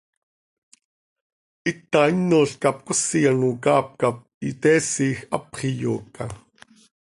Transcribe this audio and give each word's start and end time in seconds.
Hita 1.65 2.01
hinol 2.07 2.49
cap 2.63 2.77
cosi 2.87 3.21
ano 3.31 3.49
caap 3.63 3.87
cap 3.99 4.17
itésijc, 4.49 5.17
hapx 5.33 5.57
iyooca. 5.71 6.25